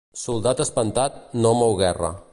[0.19, 2.15] Soldat espantat no mou guerra.